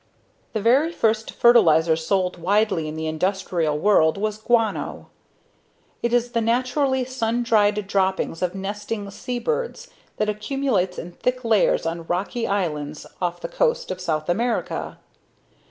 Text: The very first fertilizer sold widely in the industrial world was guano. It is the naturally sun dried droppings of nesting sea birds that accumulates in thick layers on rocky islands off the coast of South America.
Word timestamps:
The 0.53 0.61
very 0.63 0.91
first 0.91 1.29
fertilizer 1.29 1.95
sold 1.95 2.37
widely 2.41 2.87
in 2.87 2.95
the 2.95 3.05
industrial 3.05 3.77
world 3.77 4.17
was 4.17 4.39
guano. 4.39 5.09
It 6.01 6.11
is 6.11 6.31
the 6.31 6.41
naturally 6.41 7.05
sun 7.05 7.43
dried 7.43 7.85
droppings 7.85 8.41
of 8.41 8.55
nesting 8.55 9.07
sea 9.11 9.37
birds 9.37 9.89
that 10.17 10.27
accumulates 10.27 10.97
in 10.97 11.11
thick 11.11 11.45
layers 11.45 11.85
on 11.85 12.07
rocky 12.07 12.47
islands 12.47 13.05
off 13.21 13.41
the 13.41 13.47
coast 13.47 13.91
of 13.91 14.01
South 14.01 14.27
America. 14.27 14.97